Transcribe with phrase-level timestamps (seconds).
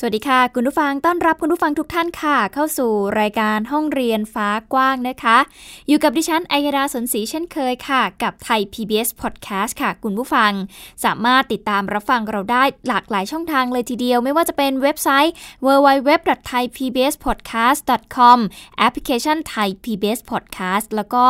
[0.00, 5.38] สวัสดีค่ะ คุณผู้ฟังต้อนรับคุณผู้ฟังทุกท่านค่ะ เข้าสู่รายการห้องเรียนฟ้ากว้างนะคะ
[5.88, 10.52] อยู่กับดิฉันอัยดาสนศรีเช่นเคยค่ะ กับไทย PBS Podcast ค่ะ คุณผู้ฟัง
[11.04, 15.34] สามารถติดตามรับฟังเราได้หลากหลายช่องทางเลยทีเดียว ไม่ว่าจะเป็นเว็บไซต์
[15.66, 18.38] www.thaipbspodcast.com
[18.78, 21.24] แอปพลิเคชัน Thai PBS Podcast แล้วก็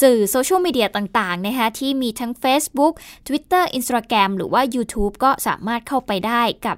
[0.00, 2.94] สื่อโซเชียลมีเดียต่างๆนะคะที่มีทั้ง Facebook
[3.26, 6.76] Twitter Instagram หรือว่า YouTube ก็สามารถเข้าไปได้กับ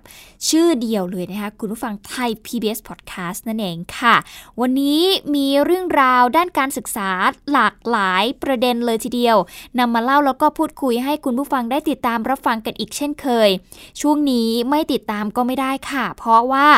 [0.50, 4.14] ชื่อเดียวเลยนะคะคุณผู้ฟังไทย PBS Podcast นั่นเองค่ะ
[4.60, 5.00] วันนี้
[5.34, 7.10] มีเรื่องราวด้านการศึกษา
[7.52, 9.36] หลากหลายประเด็นเลยทีเดียว
[9.78, 13.48] นำมาเล่าแล้วก็พูดคุยให้คุณผู้ฟังได้ติดตามรับฟังกันอีกเช่นเคย
[14.00, 16.68] ช่วงนี้ไม่ติดตามก็ไม่ได้ค่ะ เพราะว่า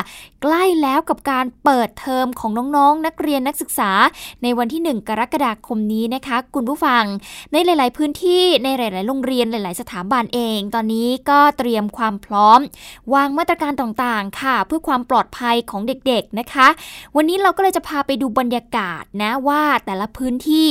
[0.43, 3.91] ใกล้แล้วกับการเปิดเทอมของน้องๆนักเรียนนักศึกษา
[4.43, 7.05] ในวันที่ 1 กรกฎาคมนี้นะคะ คุณผู้ฟัง
[7.53, 12.61] ในหลาย ๆ พื้นที่ในหลาย ๆ โรงเรียนหลาย ๆ สถาบันเอง ตอนนี้ก็เตรียมความพร้อม
[13.15, 16.69] วางมาตรการต่าง ๆค่ะ เพื่อความปลอดภัยของเด็กๆนะคะ
[17.17, 20.69] วันนี้เราก็เลยจะพาไปดูบรรยากาศนะว่าแต่ละพื้นที่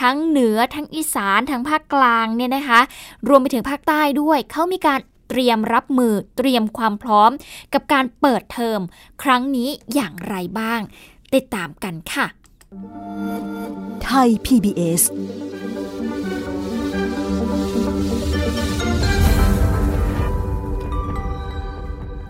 [0.00, 2.80] ทั้งเหนือทั้งอีสานทั้งภาคกลางเนี่ยนะคะ
[3.28, 7.30] รวมไปถึงภาคใต้ด้วยเขามีการเตรียมรับมือเตรียมความพร้อม
[7.74, 8.80] กับการเปิดเทอม
[9.22, 10.80] ครั้งนี้อย่างไรบ้าง
[11.34, 12.26] ติดตามกันค่ะ
[14.04, 15.02] ไทย PBS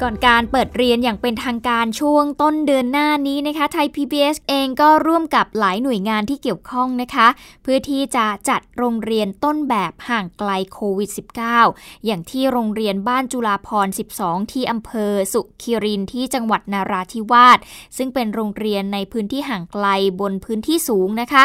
[0.02, 7.28] ก่อนการเปิดเรียนอย่างเป็นทางการช่วงต้นเดือนหน้านี้นะคะไทย PBS เองก็ร่วมกับหลายหน่วยงานที่เกี่ยวข้องนะคะ
[7.62, 11.10] เพื่อที่จะจัดโรงเรียนต้นแบบห่างไกลโควิด
[11.56, 13.88] -19 อย่างที่โรงเรียนบ้านจุฬาพร
[14.20, 17.58] 12 ที่อำเภอสุขีรินที่จังหวัดนาราธิวาส
[17.96, 19.86] ซึ่งเป็นโรงเรียนในพื้นที่ห่างไกล
[20.20, 21.44] บนพื้นที่สูงนะคะ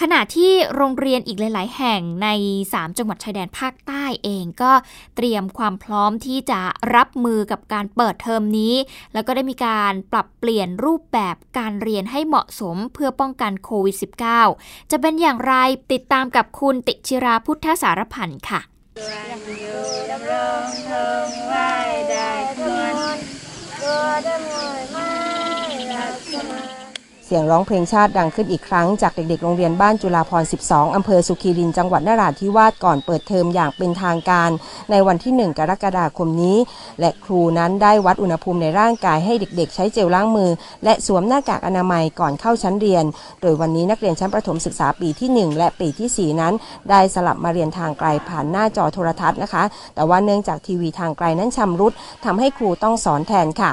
[0.00, 2.28] ขณะที่โรงเรียนอีกหลาย ๆ แห่งใน
[2.64, 4.72] 3 จังหวัดชายแดนภาคใต้เองก็
[5.16, 6.60] เตรียมความพร้อมที่จะ
[6.94, 8.74] รับมือกับการเปิดเทอมนี้
[9.14, 13.96] แล้วก็ได้มีการปรับเปลี่ยนรูปแบบการเรียนให้เหมาะสมเพื่อป้องกันโควิด
[14.42, 15.54] -19 จะเป็นอย่างไร
[15.92, 18.60] ติดตามกับคุณติชิราพุทธสารพันธ์ค่ะ
[27.28, 34.50] เสียงร้องเพลงชาติดังขึ้นอีกครั้งจากเด็กๆ โรงเรียนบ้านจุฬาพร 12 อำเภอสุขีริน จังหวัดนราธิวาสก่อนเปิดเทอมอย่างเป็นทางการ
[34.90, 36.58] ในวันที่ 1 กรกฎาคมนี้
[37.00, 40.50] และครูนั้นได้วัดอุณหภูมิในร่างกายให้เด็กๆ ใช้เจลล้างมือ
[40.84, 43.04] และสวมหน้ากากอนามัยก่อนเข้าชั้นเรียน
[43.42, 46.54] โดยวันนี้นักเรียนชั้นประถมศึกษาปีที่ 1 และปีที่ 4 นั้น
[46.90, 49.64] ได้สลับมาเรียนทางไกลผ่านหน้าจอโทรทัศน์นะคะ
[49.94, 51.92] แต่ว่าเนื่องจากทีวีทางไกลนั้นชำรุด
[52.24, 53.70] ทำให้ครูต้องสอนแทนค่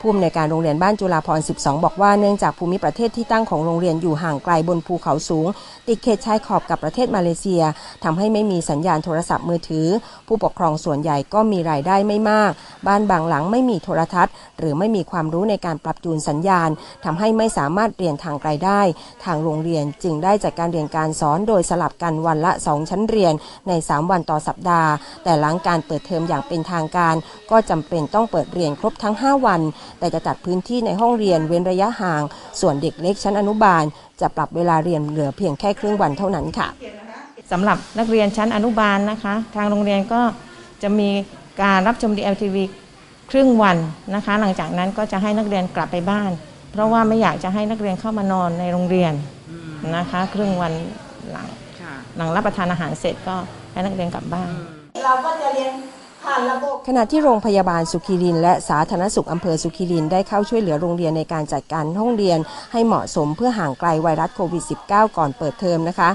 [0.00, 5.46] ผู้อำนวยการโรงเรียนบ้านจุฬาพร 12 บอกว่าเนื่องจากภูมิประเทศที่ตั้งของโรงเรียนอยู่ห่างไกลบนภูเขาสูง
[5.88, 7.62] ติดเขตชายขอบกับประเทศมาเลเซีย
[8.04, 9.86] ทำให้ไม่มีสัญญาณโทรศัพท์มือถือ
[10.26, 12.52] ผู้ปกครองส่วนใหญ่ก็มีรายได้ไม่มาก
[12.86, 16.70] บ้านบางหลังไม่มีโทรทัศน์ หรือไม่มีความรู้ในการปรับจูนสัญญาณ
[17.04, 18.80] ทำให้ไม่สามารถเรียนทางไกลได้
[19.24, 23.34] ทางโรงเรียนจึงได้จัดการเรียนการสอนโดยสลับกันวันละ 2 ชั้นเรียน
[23.68, 24.90] ใน 3 วันต่อสัปดาห์
[25.24, 27.14] แต่หลังการเปิดเทอมอย่างเป็นทางการ
[27.50, 29.60] ก็จำเป็นต้องเปิดเรียนครบทั้ง 5 วัน
[29.98, 32.22] แต่จะจัดพื้นที่ในห้องเรียนเว้นระยะห่าง
[32.60, 33.84] ส่วนเด็กเล็กชั้นอนุบาล
[34.20, 36.68] จะปรับเวลาเรียนเหลือเพียงแค่ครึ่งวันเท่านั้นค่ะ
[37.52, 40.20] สำหรับนักเรียนชั้นอนุบาลนะคะ ทางโรงเรียนก็
[40.82, 41.08] จะมี
[41.62, 42.56] การรับชม DLTV
[43.30, 43.76] ครึ่งวัน
[44.14, 46.30] นะคะ หลังจากนั้นก็จะให้นักเรียนกลับไปบ้าน
[46.72, 49.12] เพราะว่าไม่อยากจะให้นักเรียนเข้ามานอนในโรงเรียน
[49.96, 50.72] นะคะ ครึ่งวัน
[51.30, 51.46] หลัง
[52.16, 53.36] หลังรับประทานอาหารเสร็จก็
[53.72, 54.50] ให้นักเรียนกลับบ้าน
[55.04, 55.72] เราก็จะเรียน
[56.88, 62.38] ขณะที่โรงพยาบาลสุขีรินและสาธารณสุขอำเภอสุขีรินได้เข้าช่วยเหลือโรงเรียนในการจัดการห้องเรียน
[62.72, 66.10] ให้เหมาะสมเพื่อห่างไกลไวรัสโควิด -19 ก่อนเปิดเทอมนะคะ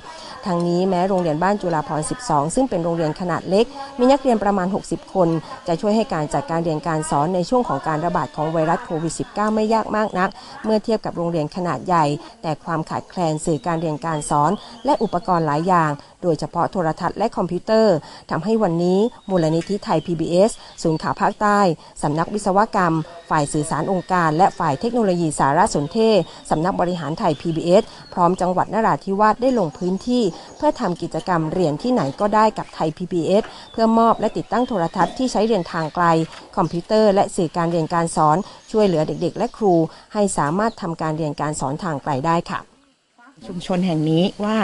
[0.46, 3.66] ทางนี้แม้โรงเรียนบ้านจุฬาพร 12 ซึ่งเป็นโรงเรียนขนาดเล็ก
[4.00, 5.30] มีนักเรียนประมาณ 60 คน
[5.68, 10.30] จะช่วยให้การจัดการเรียนการสอนในช่วงของการระบาดของไวรัสโควิด -19 ไม่ยากมากนัก
[10.66, 12.06] เมื่อเทียบกับโรงเรียนขนาดใหญ่
[12.42, 14.52] แต่ความขาดแคลนสื่อการเรียนการสอน
[14.86, 15.92] และอุปกรณ์หลายอย่าง
[16.24, 17.96] โดยเฉพาะโทรทัศน์และคอมพิวเตอร์
[18.32, 19.00] ทำให้วันนี้
[19.30, 20.52] มูลนิธิไทย PBS
[20.84, 21.60] ศูนย์ข่าวภาคใต้
[22.04, 22.94] สำนักวิศวกรรม
[23.30, 26.18] ฝ่ายสื่อสารองค์การ และฝ่ายเทคโนโลยีสารสนเทศ
[26.50, 27.84] สำนักบริหารไทย PBS
[28.14, 30.24] พร้อมจังหวัดนราธิวาสได้ลงพื้นที่
[30.58, 36.06] เพื่อทำกิจกรรมเรียนที่ไหนก็ได้กับไทย PBS เพื่อมอบและติดตั้งโทรทัศน์ที่ใช้เรียนทางไกล
[36.58, 38.38] คอมพิวเตอร์และสื่อการเรียนการสอน
[38.72, 39.76] ช่วยเหลือเด็ก ๆ และครู
[40.14, 42.60] ให้สามารถทำการเรียนการสอนทางไกลได้ค่ะ
[43.48, 44.58] ชุมชนแห่งนี้ว่า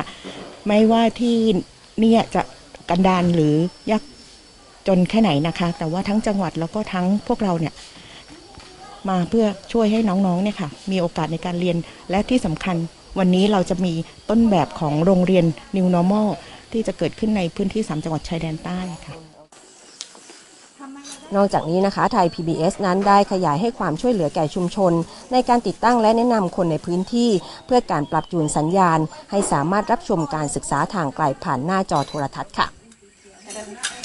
[0.68, 1.38] ไม่ว่าที่
[2.00, 2.42] เนี่ยจะ
[2.90, 3.56] กันดานหรือ
[3.92, 4.04] ยาก
[4.88, 7.74] จนแค่ไหนนะคะ แต่ว่าทั้งจังหวัดแล้วก็ทั้งพวกเราเนี่ย
[9.10, 11.78] มาเพื่อช่วยให้น้องๆเนี่ยค่ะ มีโอกาสในการเรียน
[12.10, 12.75] และที่สำคัญ
[13.19, 13.94] วันนี้เราจะมี
[14.30, 15.45] ต้นแบบของโรงเรียน
[15.75, 16.28] New Normal
[16.72, 19.16] ที่จะเกิดขึ้นในพื้นที่ 3 จังหวัดชายแดนใต้ค่ะ
[21.36, 24.92] นอกจากนี้นะคะ ไทย PBS นั้นได้ขยายให้ความช่วยเหลือแก่ชุมชน
[25.31, 27.30] ในการติดตั้งและแนะนำคนในพื้นที่
[27.66, 29.00] เพื่อการปรับจูนสัญญาณ
[29.31, 32.76] ให้สามารถรับชมการศึกษาทางไกลผ่านหน้าจอโทรทัศน์ค่ะ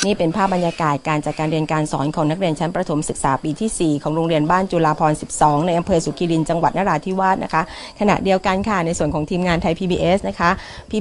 [0.04, 7.62] นี่เป็นภาพบรรยากาศการจัดการเรียนการสอนของนักเรียนชั้นประถมศึกษาปีที่ 4 ของโรงเรียนบ้านจุฬาภรณ์ 12 ในอำเภอสุคิรินจังหวัดนราธิวาสนะคะ
[8.00, 10.50] ขณะเดียวกันค่ะในส่วนของทีมงานไทย PBS นะคะ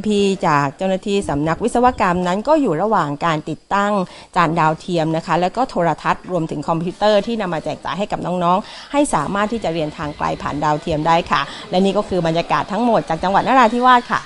[0.08, 3.92] พี่ๆจากเจ้าหน้าที่สำนักวิศวกรรมนั้นก็อยู่ระหว่างการติดตั้ง
[4.36, 14.22] จานดาวเทียมนะคะ แล้วก็โทรทัศน์รวมถึงคอมพิวเตอร์ที่นำมาแจกจ่ายให้กับน้องๆ ให้สามารถที่จะเรียนทางไกลผ่านดาวเทียมได้ค่ะ และนี่ก็คือบรรยากาศทั้งหมดจากจังหวัดนราธิวาสค่ะ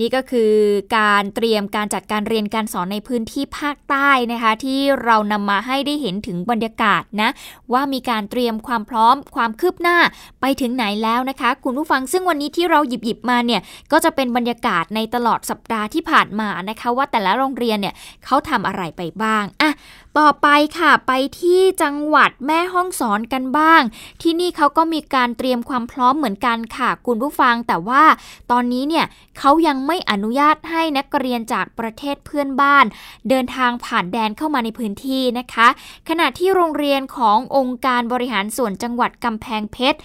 [0.00, 0.52] นี่ก็คือ
[0.98, 7.30] การเตรียมการจัดการเรียนการสอนในพื้นที่ภาคใต้นะคะ ที่เรานำมาให้ได้เห็นถึงบรรยากาศนะ
[7.72, 9.98] ว่ามีการเตรียมความพร้อมความคืบหน้า
[10.40, 13.60] ไปถึงไหนแล้วนะคะ คุณผู้ฟังซึ่งวันนี้ที่เราหยิบหยิบมาเนี่ย
[13.92, 19.72] ก็จะเป็นบรรยากาศในตลอดสัปดาห์ที่ผ่านมานะคะ ว่าแต่ละโรงเรียนเนี่ยเขาทำอะไรไปบ้างอะ
[20.20, 20.48] ต่อไป
[20.78, 23.82] ค่ะไปที่จังหวัดแม่ฮ่องสอนกันบ้าง
[24.22, 28.02] ที่นี่เขาก็มีการเตรียมความพร้อมเหมือนกันค่ะ คุณผู้ฟังแต่ว่า
[28.50, 29.06] ตอนนี้เนี่ย
[29.38, 32.84] เขายังไม่อนุญาตให้นักเรียนจากประเทศเพื่อนบ้าน
[33.28, 35.68] เดินทางผ่านแดนเข้ามาในพื้นที่นะคะ
[36.08, 39.98] ขณะที่โรงเรียนขององค์การบริหารส่วนจังหวัดกำแพงเพชร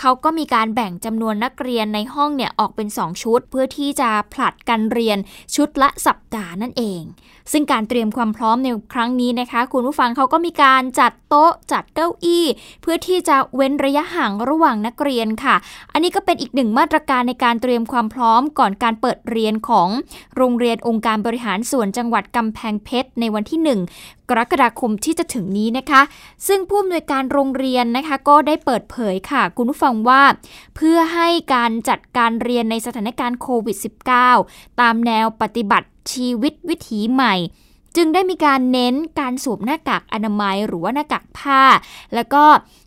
[0.00, 5.18] เขาก็มีการแบ่งจำนวนนักเรียนในห้องเนี่ยออกเป็น 2 ชุด เพื่อที่จะผลัดกันเรียน
[5.54, 7.02] ชุดละสัปดาห์นั่นเอง
[7.52, 12.44] ซึ่งการเตรียมความพร้อมในครั้งนี้นะคะ คุณผู้ฟังเขาก็มีการจัดโต๊ะจัดเก้าอี้
[12.82, 15.56] เพื่อที่จะเว้นระยะห่างระหว่างนักเรียนค่ะ
[15.92, 19.88] อันนี้ก็เป็นอีกหนึ่งมาตรการในการเตรียมความพร้อมก่อนการเปิดเรียนของ
[20.36, 23.60] โรงเรียนองค์การบริหารส่วนจังหวัดกำแพงเพชรในวันที่
[23.94, 26.02] 1กรกฎาคมที่จะถึงนี้นะคะ
[26.46, 30.22] ซึ่งผู้อำนวยการโรงเรียนนะคะ ก็ได้เปิดเผยค่ะ คุณผู้ฟังว่า
[30.76, 33.76] เพื่อให้การจัดการเรียนในสถานการณ์โควิด
[34.28, 37.34] -19 ตามแนวปฏิบัติ ชีวิตวิถีใหม่
[37.96, 41.62] จึงได้มีการเน้นการสวมหน้ากากอนามัยหรือว่าหน้ากากผ้า
[42.14, 42.44] แล้วก็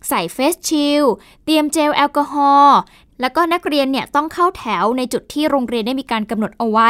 [0.10, 1.04] ใส่เฟสชิล
[1.46, 2.80] เตรียมเจลแอลกอฮอล์
[3.22, 6.90] แล้วก็นักเรียนเนี่ยต้องเข้าแถวในจุดที่โรงเรียนได้มีการกำหนดเอาไว้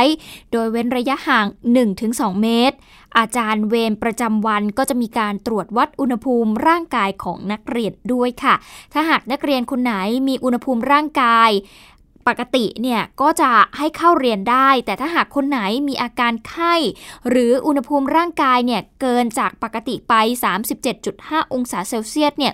[0.52, 1.46] โดยเว้นระยะห่าง
[1.94, 2.76] 1-2 เมตร
[3.18, 8.56] อาจารย์เวรประจำวันก็จะมีการตรวจวัดอุณหภูมิร่างกายของนักเรียนด้วยค่ะ
[8.94, 9.94] ถ้าหากนักเรียนคนไหน
[10.28, 11.50] มีอุณหภูมิร่างกาย
[12.28, 16.76] ปกติเนี่ยก็จะให้เข้าเรียนได้ แต่ถ้าหากคนไหนมีอาการไข้
[17.30, 20.14] หรืออุณหภูมิร่างกายเนี่ยเกินจากปกติไป
[20.84, 22.54] 37.5 องศาเซลเซียสเนี่ย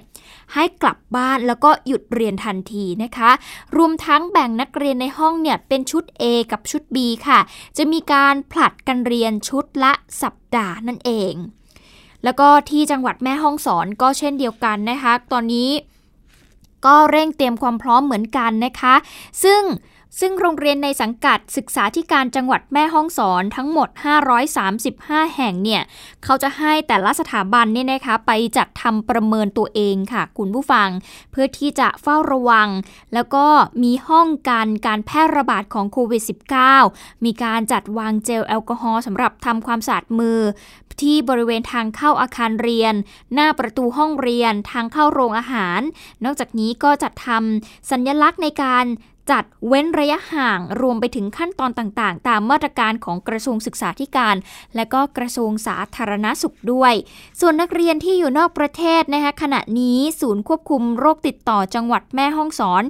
[0.53, 3.31] ให้กลับบ้านแล้วก็หยุดเรียนทันทีนะคะ
[3.77, 6.97] รวมทั้งแบ่งนักเรียนในห้องเนี่ยเป็นชุด A กับชุด B
[7.27, 7.39] ค่ะ
[7.77, 11.33] จะมีการผลัดกันเรียนชุดละสัปดาห์นั่นเอง
[12.23, 15.69] แล้วก็ที่จังหวัดแม่ฮ่องสอนก็เช่นเดียวกันนะคะ ตอนนี้
[16.85, 18.95] ก็เร่งเตรียมความพร้อมเหมือนกันนะคะ
[19.43, 19.61] ซึ่ง
[20.19, 23.89] ซึ่งโรงเรียนในสังกัดศึกษาธิการจังหวัดแม่ฮ่องสอนทั้งหมด
[24.61, 25.81] 535 แห่งเนี่ย
[26.23, 30.89] เขาจะให้แต่ละสถาบันเนี่ยนะคะ ไปจัดทำประเมินตัวเองค่ะ คุณผู้ฟัง
[31.31, 32.69] เพื่อที่จะเฝ้าระวัง
[33.13, 33.45] แล้วก็
[33.83, 36.23] มีห้องกันการแพร่ระบาดของโควิด
[36.73, 40.39] -19 มีการจัดวางเจลแอลกอฮอล์สำหรับทำความสะอาดมือ
[41.01, 42.93] ที่บริเวณทางเข้าอาคารเรียน
[43.33, 45.81] หน้าประตูห้องเรียนทางเข้าโรงอาหาร
[46.25, 48.85] นอกจากนี้ก็จัดทำสัญญลักษณ์ในการ
[49.31, 54.35] จัดเว้นระยะห่างรวมไปถึงขั้นตอนต่างๆ ตามมาตรการของกระทรวงศึกษาธิการ
[54.75, 56.93] และก็กระทรวงสาธารณสุขด้วย
[57.39, 62.83] ส่วนนักเรียนที่อยู่นอกประเทศนะคะขณะนี้ศูนย์ควบคุมโรคติดต่อจังหวัดแม่ฮ่องสอน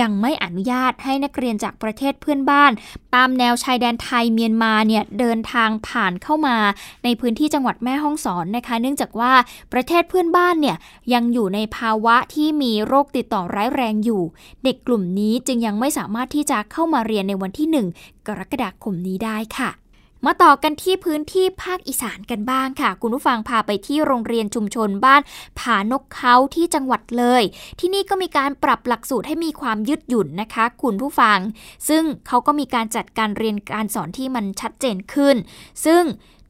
[0.00, 2.72] ยังไม่อนุญาตให้นักเรียนจากประเทศเพื่อนบ้าน
[3.14, 6.56] ตามแนวชายแดนไทยเมียนมาเนี่ยเดินทางผ่านเข้ามา
[7.04, 9.32] ในพื้นที่จังหวัดแม่ฮ่องสอนนะคะ เนื่องจากว่า
[9.72, 10.76] ประเทศเพื่อนบ้านเนี่ย
[11.12, 14.22] ยังอยู่ในภาวะที่มีโรคติดต่อร้ายแรงอยู่
[14.64, 17.68] เด็กกลุ่มนี้จึงยังไม่สามารถที่จะเข้ามาเรียนในวันที่
[18.00, 19.70] 1 กรกฎาคมนี้ได้ค่ะ
[20.26, 25.22] มาต่อกันที่พื้นที่ภาคอีสานกันบ้างค่ะ คุณผู้ฟังพาไปที่โรงเรียนชุมชนบ้าน
[25.58, 27.42] ผานกเขาที่จังหวัดเลย
[27.80, 31.38] ที่นี่ก็มีการปรับหลักสูตรให้มีความยืดหยุ่นนะคะ คุณผู้ฟัง
[31.88, 35.36] ซึ่งเขาก็มีการจัดการเรียนการสอนที่มันชัดเจนขึ้น
[35.84, 36.02] ซึ่ง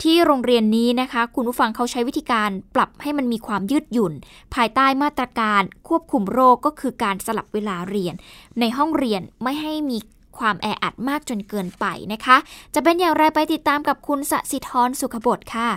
[0.02, 4.12] ที่โรงเรียนนี้นะคะ คุณผู้ฟังเขาใช้วิธีการปรับให้มันมีความยืดหยุ่น
[4.54, 8.14] ภายใต้มาตรการควบคุมโรคก็คือการสลับเวลาเรียน
[8.60, 9.98] ในห้องเรียนไม่ให้มี
[10.38, 12.36] ความแออัดมากจนเกินไปนะคะ
[12.74, 15.70] จะเป็นอย่างไรไปติดตามกับคุณสสิธรสุขบดค่ะ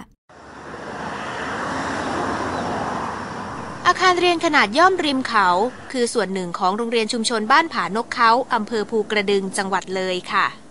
[3.87, 5.47] อาคารเรียนขนาดย่อมริมเขา
[5.91, 10.68] คือส่วนหนึ่งของโรงเรียนชุมชนบ้านผานกเขาอำเภอภูกระดึงจังหวัดเลยค่ะ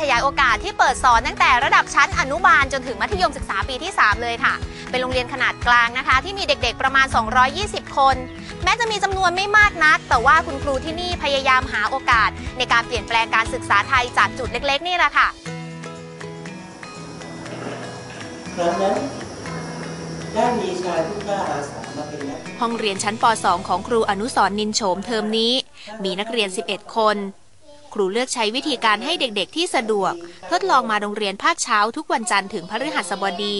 [0.00, 4.54] ขยายโอกาสที่เปิดสอนตั้งแต่ระดับชั้นอนุบาลจนถึงมัธยมศึกษาปีที่ 3 เลยค่ะ
[4.90, 7.06] เป็นโรงเรียนขนาดกลางนะคะ ที่มีเด็กๆประมาณ
[7.50, 8.16] 220 คน
[8.64, 15.28] แม้จะมีจำนวนไม่มากนัก แต่ว่าคุณครูที่นี่พยายามหาโอกาส ในการเปลี่ยนแปลงการศึกษาไทยจากจุดเล็กๆ นี่แหละค่ะ
[18.56, 18.96] ครั้งนั้น
[20.34, 25.52] ได้มีชายผู้กล้าอาสามาเป็นนักห้องเรียนชั้นป .2 ของครูอนุสรณ์นินโฉมเทอมนี้
[26.04, 27.16] มีนักเรียน 11 คน
[27.94, 30.12] ครูเลือกใช้วิธีการให้เด็กๆที่สะดวก
[30.50, 33.56] ทดลองมาโรงเรียนภาคเช้าทุกวันจันทร์ถึงพฤหัสบดี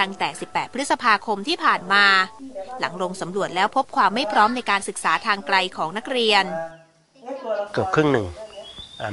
[0.00, 2.04] ตั้งแต่ 18 พฤษภาคมที่ผ่านมา
[2.80, 6.44] หลังลงสำรวจแล้วพบความไม่พร้อมในการศึกษาทางไกลของนักเรียน
[7.72, 8.26] เกือบครึ่งหนึ่ง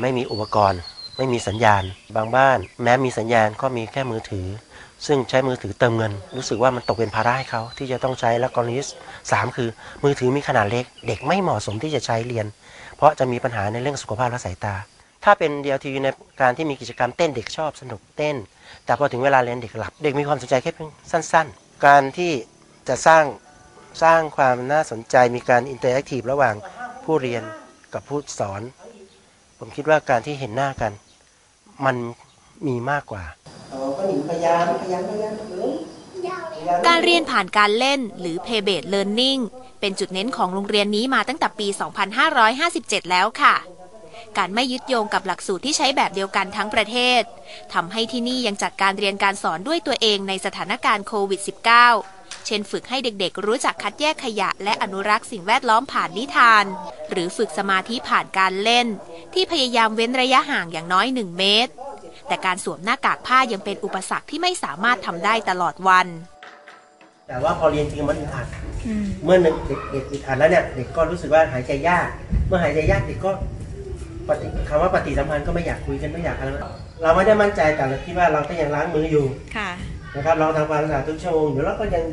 [0.01, 0.81] ไม่มีอุปกรณ์
[1.17, 1.83] ไม่มีสัญญาณ
[2.15, 4.47] บางบ้าน แม้มีสัญญาณก็มีแค่มือถือ
[5.07, 8.87] ซึ่งใช้มือถือเติมเงิน รู้สึกว่ามันตกเป็นภาระให้เขาที่จะต้องใช้และกรณีที่
[9.31, 9.69] สามคือ
[10.03, 12.45] มือถือมีขนาดเล็ก เด็กไม่เหมาะสมที่จะใช้เรียน
[12.97, 14.75] เพราะจะมีปัญหาในเรื่องสุขภาพและสายตา
[15.23, 16.07] ถ้าเป็น DLTV ใน
[16.41, 18.35] การที่มีกิจกรรมเต้นเด็กชอบสนุกเต้น
[18.85, 22.31] แต่พอถึงเวลาเรียนเด็กหลับ เด็กมีความสนใจแค่เพียงสั้น ๆ การที่
[22.87, 23.23] จะสร้าง
[24.03, 26.55] สร้างความน่าสนใจมีการ interactive ระหว่าง
[27.03, 27.43] ผู้เรียน
[27.93, 28.61] กับผู้สอน
[29.59, 30.91] ผมคิดว่าการที่เห็นหน้ากัน
[31.85, 31.95] มัน
[32.67, 33.23] มีมากกว่า
[33.99, 35.33] ก็หนีพยายามพยายามพยายาม
[36.87, 39.41] การเรียนผ่านการเล่นหรือ Play Based Learning
[39.79, 41.67] เป็นจุดเน้นของโรงเรียนนี้มาตั้งแต่ปี
[42.39, 43.55] 2557 แล้วค่ะ
[44.37, 47.21] การไม่ยึดโยงกับหลักสูตรที่ใช้แบบเดียวกันทั้งประเทศ
[47.73, 51.41] ทำให้ที่นี่ยังจัดการเรียนการสอนด้วยตัวเองในสถานการณ์โควิด
[51.87, 56.65] -19 เช่นฝึกให้เด็กๆ รู้จักคัดแยกขยะและอนุรักษ์สิ่งแวดล้อมผ่านนิทาน
[57.09, 58.87] หรือฝึกสมาธิผ่านการเล่น
[59.33, 61.71] ที่พยายามเว้นระยะห่างอย่างน้อย 1 เมตร
[62.29, 66.07] แต่การสวมหน้ากากผ้ายังเป็นอุปสรรคที่ไม่สามารถทำได้ตลอดวัน
[67.27, 68.47] แต่ว่าพอเรียนจริงมันอึดอัด
[69.23, 69.55] เมื่อเด็ก
[69.91, 72.07] เด็กอึดอัดแล้วเนี่ยเด็กก็รู้สึกว่าหายใจยาก
[72.47, 73.31] เมื่อหายใจยากเด็กก็
[74.27, 76.49] ปฏิคำว่าปฏิสัมพันธ์ก็ไม่อยากคุยกันไม่อยากอะไร
[77.01, 79.25] เราไม่ได้มั่นใจแต่เราคิดว่าเราก็ยังล้างมืออยู่
[79.57, 79.69] ค่ะ
[80.15, 82.03] นะครับเราทำความสะอาดทุกชั่วโมงอยู่แล้วก็ยัง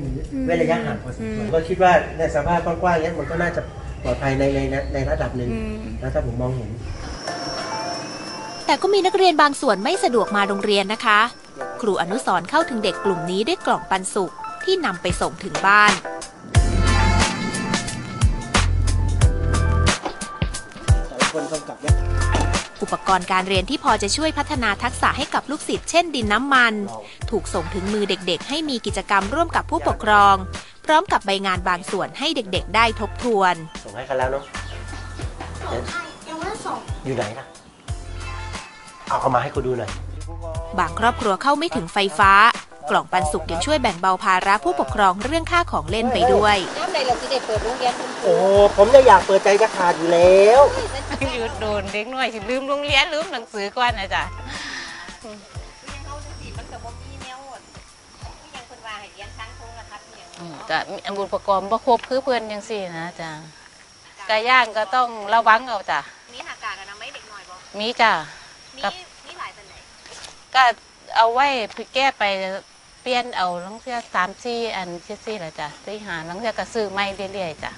[0.47, 3.61] เว้นระยะห่างพอสมควรก็คิดว่าในสภาพกว้างๆเนี้ยมันก็น่าจะ
[4.03, 5.51] ปลอดภัยในในในในระดับหนึ่ง
[6.03, 6.71] นะถ้าผมมองเห็น
[8.67, 11.21] แต่ก็มีนักเรียนบางส่วนไม่สะดวกมาโรงเรียนนะคะ
[11.81, 14.33] ครูอนุสรณ์เข้าถึงเด็กกลุ่มนี้ด้วยกล่องปันสุข
[14.65, 15.93] ที่นำไปส่งถึงบ้าน
[22.83, 26.75] อุปกรณ์การเรียนที่พอจะช่วยพัฒนาทักษะให้กับลูกศิษย์เช่นดินน้ำมัน
[27.31, 30.37] ถูกส่งถึงมือเด็กๆ ให้มีกิจกรรมร่วมกับผู้ปกครอง
[30.87, 33.55] พร้อมกับใบงานบางส่วนให้เด็กๆ ได้ทบทวน
[33.85, 34.43] ส่งให้กันแล้วเนาะ
[36.29, 37.66] ยังไม่ส่งอยู่ไหนล่ะ
[39.09, 39.91] เอาเอามาให้กูดูหน่อย
[40.79, 42.33] บางครอบครัวเข้าไม่ถึงไฟฟ้า
[42.91, 46.57] กล่องปันสุกยังช่วยแบ่งเบาภาระผู้ปกครองเรื่องค่าของเล่นไปด้วย
[48.23, 48.45] โอ้โห
[48.77, 50.61] ผมจะอยากเปิดใจจะขาดอยู่แล้ว
[51.35, 54.23] หยุดโดนเด็กน้อยสิลืมโรงเรียนลืมหนังสือก่อนนะจ๊ะ
[55.25, 55.31] อื
[60.53, 63.31] มจะมีอุปกรณ์บ่ครบคือเพื่อนยังสี่นะจ๊ะ
[64.31, 66.01] กาย่างก็ต้องระวังเอาจ้ะ
[66.33, 68.13] มีหากากอนามัยเด็กหน่อยบอกมีจ้ะ
[68.77, 68.93] มีครับ
[69.27, 69.75] มีหลายตันไหน
[70.55, 70.65] ก็
[71.17, 71.47] เอาไว้
[71.95, 72.25] แก้ไป
[73.03, 77.05] เปลี่ยนเอาลังเสียสามสี่อันสี่สี่ละจ้ะสี่หาลังเสียก็ซื้อไม่
[77.35, 77.71] เรื่อยๆจ้ะ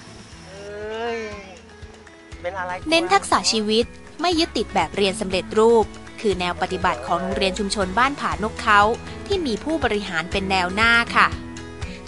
[2.41, 3.85] เป็นอะไรเน้นทักษะชีวิต
[4.21, 5.85] ไม่ยึดติดแบบเรียนสำเร็จรูป
[6.21, 8.79] คือแนวปฏิบัติของโรงเรียนชุมชนบ้านผานกเขา
[9.27, 11.27] ที่มีผู้บริหารเป็นแนวหน้าค่ะ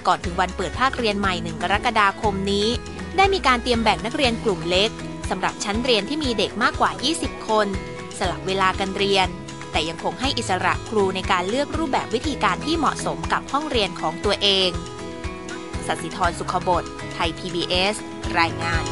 [0.08, 2.68] ก่อนถึงวันเปิดภาคเรียนใหม่หนึ่งกรกฎาคมนี้
[3.18, 4.90] ได้มีการเตรียมแบ่งนักเรียนกลุ่มเล็ก
[5.30, 7.68] สำหรับชั้นเรียนที่มีเด็กมากกว่า 20 คน
[8.22, 9.28] สลับเวลากันเรียน
[9.72, 14.70] แต่ยังคงให้อิสระครูในการเลือกรูปแบบวิธีการที่เหมาะสมกับห้องเรียนของตัวเอง
[15.86, 17.96] สัสิธรสุขบดไทย PBS
[18.40, 18.84] รายงาน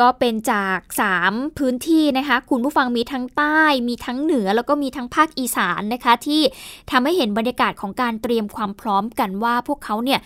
[0.00, 0.78] ก็เป็นจาก
[1.18, 6.42] 3 พื้นที่นะคะ คุณผู้ฟังมีทั้งใต้ มีทั้งเหนือแล้วก็มีทั้งภาคอีสานนะคะ ที่
[6.90, 10.20] ทำให้เห็นบรรยากาศของการเตรียมความพร้อมกันว่าพวกเขาเนี่ย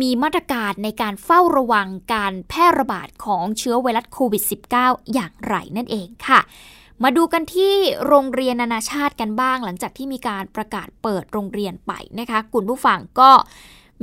[0.00, 4.42] มีมาตรการในการเฝ้าระวังการแพร่ระบาดของเชื้อไวรัสโควิด
[4.78, 6.40] -19 อย่างไรนั่นเองค่ะ
[7.02, 7.74] มาดูกันที่
[8.06, 13.30] โรงเรียนนานาชาติกันบ้าง หลังจากที่มีการประกาศเปิดโรงเรียนไปนะคะ คุณผู้ฟังก็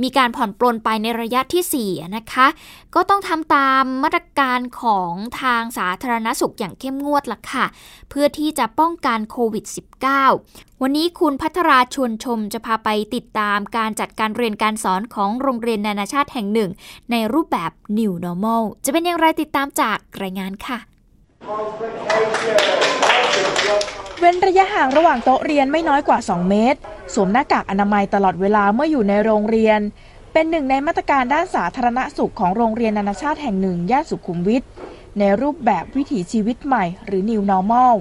[0.02, 2.46] มีการผ่อนปลนไปในระยะที่ 4 นะคะ
[2.94, 7.66] ก็ต้องทำตามมาตรการของทางสาธารณสุขอย่างเข้มงวดล่ะค่ะ
[8.10, 9.64] เพื่อที่จะป้องกันโควิด
[10.24, 16.70] -19 วันนี้คุณพัทราชวนชมจะพาไปติดตามการจัดการเรียนการสอนของโรงเรียนนานาชาติแห่งหนึ่ง
[17.10, 20.78] ในรูปแบบ New Normal จะเป็นอย่างไรติดตามจากรายงานค่ะ
[24.18, 26.80] เว้นระยะห่างระหว่างโต๊ะเรียนไม่น้อยกว่า 2 เมตร
[27.14, 29.80] สวมหน้ากากอนามัยตลอดเวลาเมื่ออยู่ในโรงเรียน
[30.32, 34.62] เป็นหนึ่งในมาตรการด้านสาธารณสุขของโรงเรียนนานาชาติแห่งหนึ่งย่านสุขุมวิท
[35.18, 37.94] ในรูปแบบวิถีชีวิตใหม่หรือ New Normal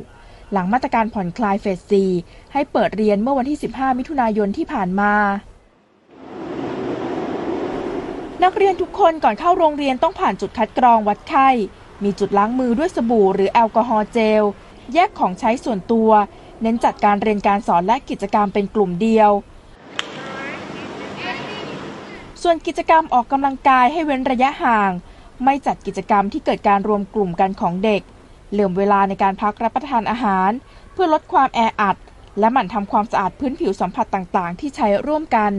[0.51, 5.13] หลังมาตรการผ่อนคลายเฟส 4 ให้เปิดเรียนเมื่อวันที่ 15 มิถุนายนที่ผ่านมา
[8.43, 11.49] นักเรียนทุกคนก่อนเข้าโรงเรียนต้องผ่านจุดคัดกรองวัดไข้
[12.03, 14.43] มีจุดล้างมือด้วยสบู่หรือแอลกอฮอล์เจล
[14.93, 16.09] แยกของใช้ส่วนตัว
[16.61, 19.31] เน้นจัดการเรียนการสอนและกิจกรรมเป็นกลุ่มเดียว
[22.41, 24.91] ส่วนกิจกรรมออกกำลังกายให้เว้นระยะห่าง
[25.43, 28.01] ไม่จัดกิจกรรมที่เกิดการรวมกลุ่มกันของเด็ก
[28.51, 30.51] เหลื่อมเวลาในการพักรับประทานอาหาร
[30.93, 31.95] เพื่อลดความแออัด
[32.39, 35.51] และหมั่นทำความสะอาดพื้นผิวสัมผัสต่างๆ ที่ใช้ร่วมกัน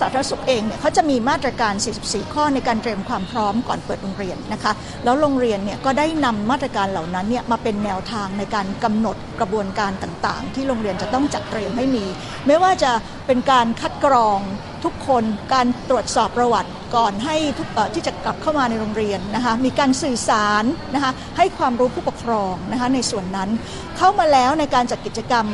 [0.00, 4.72] สาธารณสุขเองเนี่ยเขาจะมีมาตรการ 44 ข้อในการเตรียมความพร้อมก่อนเปิดโรงเรียนนะคะ
[5.04, 12.04] แล้วโรงเรียนเนี่ยก็ได้นำมาตรการเหล่านั้นเนี่ยมาเป็นแนวทางในการกำหนดกระบวนการต่างๆ ที่โรงเรียนจะต้องจัดเตรียมให้มี
[12.46, 12.92] ไม่ว่าจะ
[13.26, 14.38] เป็นการคัดกรอง
[14.84, 23.50] ทุกคนการตรวจสอบประวัติก่อนให้ทุกที่จะกลับเข้ามาในโรงเรียนนะคะมีการสื่อสารนะคะให้ความรู้ผู้ปกครองนะคะในส่วนนั้น
[23.98, 25.46] เข้ามาแล้วในการจัดกิจกรรม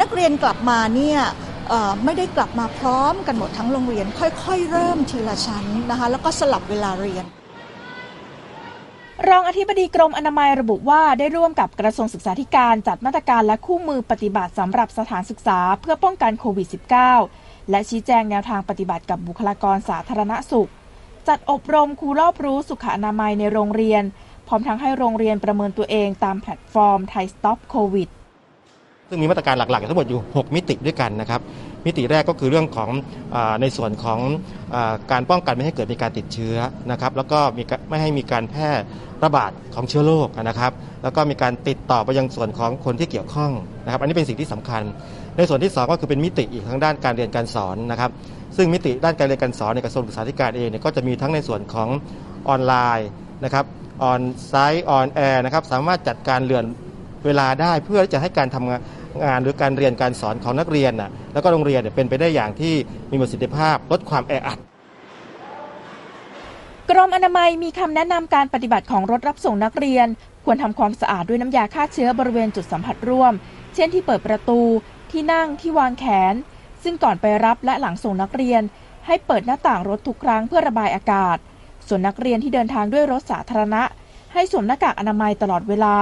[0.00, 1.20] นักเรียนกลับมาเนี่ย
[2.04, 7.24] ไม่ได้กลับมาพร้อมกันหมดทั้งโรงเรียน ค่อย ๆ เริ่มทีละชั้นนะคะแล้วก็สลับเวลาเรียน
[9.28, 16.68] รองอธิบดีกรมอนามัยระบุว่าได้ร่วมกับกระทรวงศึกษาธิการจัดมาตรการและคู่มือปฏิบัติสำหรับสถานศึกษาเพื่อป้องกันโควิด
[17.14, 20.70] -19 และชี้แจงแนวทางปฏิบัติกับบุคลากรสาธารณสุข
[21.28, 24.02] จัดอบรมครูรอบรู้สุขอนามัยในโรงเรียน
[24.48, 28.08] พร้อมทั้งให้โรงเรียนประเมินตัวเองตามแพลตฟอร์ม Thai Stop COVID
[29.14, 31.40] ซึ่งมีมาตรการหลักๆทั้งหมดอยู่ 6 มิติด้วยกันนะครับ
[31.86, 32.90] มิติแรกก็คือเรื่องของ
[33.34, 34.18] อในส่วนของ
[34.74, 34.76] อ
[35.12, 36.56] การป้องกันไม่ให้เกิดมีการติดเชื้อ
[36.90, 38.70] นะครับ แล้วก็มีไม่ให้มีการแพร่
[39.24, 43.52] ระบาดของเชื้อโรคนะครับ แล้วก็มีการติดต่อไปยังส่วนของคนที่เกี่ยวข้อง
[43.84, 44.82] นะครับ อันนี้เป็นสิ่งที่สำคัญ
[45.36, 48.10] ในส่วนที่ 2 ก็คือเป็นมิติอีกทางด้านการเรียนการสอนนะครับ
[48.56, 51.88] ซึ่งมิติด้านการเรียนการสอนในกระทรวงศึกษาธิการเองเนี่ยก็จะมีทั้งในส่วนของ
[52.48, 53.08] ออนไลน์
[53.44, 53.64] นะครับ
[54.02, 56.64] on-site on-air นะครับสามารถจัดการเรียน
[57.24, 58.80] เวลาได้เพื่อจะให้การทำงาน
[59.22, 62.74] งานหรือการเรียนการสอนของนักเรียนน่ะแล้วก็โรงเรียนเนี่ยเป็นไปได้อย่างที่
[63.10, 64.58] มีประสิทธิภาพลดความแออัด
[66.90, 70.06] กรมอนามัยมีคำแนะนำการปฏิบัติของรถรับส่งนักเรียน
[70.44, 73.32] ควรทำความสะอาดด้วยน้ำยาฆ่าเชื้อบริเวณจุดสัมผัสร่วม
[73.74, 74.60] เช่นที่เปิดประตู
[75.10, 76.34] ที่นั่งที่วางแขน
[76.82, 78.62] ซึ่งก่อนไปรับและหลังส่งนักเรียน
[79.06, 81.36] ให้เปิดหน้าต่างรถทุกครั้งเพื่อระบายอากาศ
[81.88, 83.82] ส่วนนักเรียนที่เดินทางด้วยรถสาธารณะ
[84.32, 85.96] ให้สวมหน้ากากอนามัยตลอดเวลา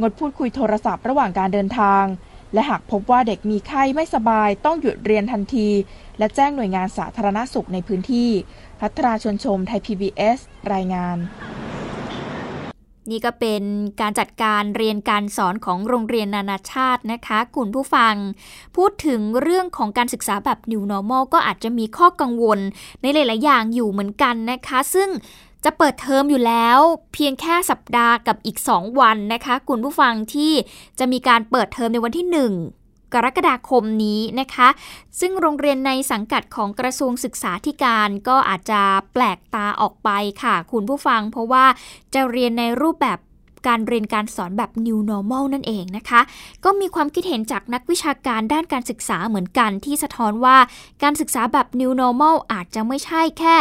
[0.00, 2.04] งดพูดคุยโทรศัพท์ระหว่างการเดินทาง
[2.54, 5.68] และหากพบว่าเด็กมีไข้ไม่สบายต้องหยุดเรียนทันที
[6.18, 8.30] และแจ้งหน่วยงานสาธารณสุขในพื้นที่
[8.80, 10.38] พัทราชนชมไทย PBS
[10.72, 11.18] รายงาน
[13.10, 13.62] นี่ก็เป็น
[14.00, 18.14] การจัดการเรียนการสอนของโรงเรียนนานาชาตินะคะ คุณผู้ฟัง
[18.76, 22.58] พูดถึงเรื่องของการศึกษาแบบ New Normal ก็อาจจะมีข้อกังวล
[23.02, 25.08] ในหลาย ๆ อย่างอยู่เหมือนกันนะคะ ซึ่ง
[25.64, 26.78] จะเปิดเทอมอยู่แล้ว
[27.14, 30.52] เพียงแค่สัปดาห์กับอีก 2 วันนะคะ คุณผู้ฟังที่
[30.98, 32.26] จะมีการเปิดเทอมในวันที่
[32.70, 34.68] 1กรกฎาคมนี้นะคะ
[35.20, 40.10] ซึ่งโรงเรียนในสังกัดของกระทรวงศึกษาธิการก็อาจจะแปลกตาออกไป
[40.42, 41.64] ค่ะ คุณผู้ฟังเพราะว่า
[42.14, 43.18] จะเรียนในรูปแบบ
[43.66, 46.20] การเรียนการสอนแบบ New Normal นั่นเองนะคะ
[46.64, 50.56] ก็มีความคิดเห็นจากนักวิชาการด้านการศึกษาเหมือนกันที่สะท้อนว่า
[51.02, 53.56] การศึกษาแบบ New Normal อาจจะไม่ใช่แค่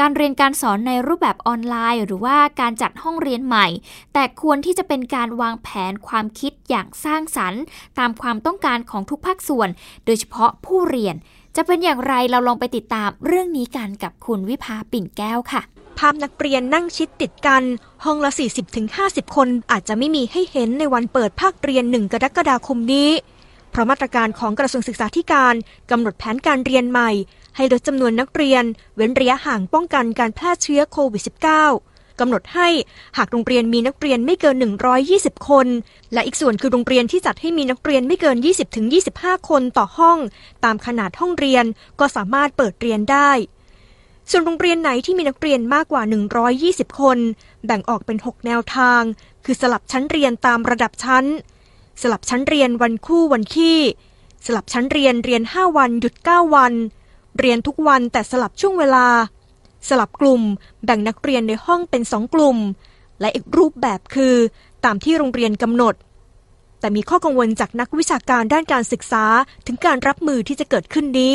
[0.00, 3.66] การเรียนการสอนในรูปแบบออนไลน์ หรือว่าการจัดห้องเรียนใหม่
[4.14, 7.62] แต่ควรที่จะเป็นการวางแผนความคิดอย่างสร้างสรรค์
[7.98, 9.68] ตามความต้องการของทุกภาคส่วน
[10.04, 11.16] โดยเฉพาะผู้เรียน
[11.56, 15.62] จะเป็นอย่างไรเราลองไปติดตามเรื่องนี้กันกับคุณวิภาปิ่นแก้วค่ะ
[15.98, 17.62] ภาพนักเรียนนั่งชิดติดกัน
[18.04, 18.30] ห้องละ
[18.82, 23.10] 40-50 คนอาจจะไม่มีให้เห็นในวันเปิดภาคเรียน 1 กรกฎาคมนี้
[23.70, 25.54] เพราะมาตรการของกระทรวงศึกษาธิการ
[25.90, 27.10] กำหนดแผนการเรียนใหม่
[27.56, 28.64] ให้ลดจำนวนนักเรียน
[28.96, 31.22] เว้นระยะห่างป้องกันการแพร่เชื้อโควิด
[31.66, 32.68] -19 กำหนดให้
[33.16, 34.56] หากโรงเรียนมีนักเรียนไม่เกิน
[35.02, 35.66] 120 คน
[36.12, 38.36] และอีกส่วนคือโรงเรียนที่จัดให้มีนักเรียนไม่เกิน
[38.92, 40.18] 20-25 คนต่อห้อง
[40.64, 41.64] ตามขนาดห้องเรียน
[42.00, 43.30] ก็สามารถเปิดเรียนได้
[44.30, 46.02] ส่วนโรงเรียนไหนที่มีนักเรียนมากกว่า
[46.50, 47.18] 120 คน
[47.66, 49.02] แบ่งออกเป็น 6 แนวทาง
[49.44, 51.24] คือสลับชั้นเรียนตามระดับชั้น
[52.02, 53.80] สลับชั้นเรียนวันคู่วันขี้
[54.46, 56.72] สลับชั้นเรียนเรียน 5 วันหยุด 9 วัน
[57.38, 59.06] เรียนทุกวันแต่สลับช่วงเวลา
[59.88, 60.42] สลับกลุ่ม
[60.84, 62.56] แบ่งนักเรียนในห้องเป็นสองกลุ่ม
[63.20, 64.34] และอีกรูปแบบคือ
[64.84, 65.94] ตามที่โรงเรียนกำหนด
[66.80, 69.24] แต่มีข้อกังวลจากนักวิชาการด้านการศึกษา
[69.66, 71.34] ถึงการรับมือที่จะเกิดขึ้นนี้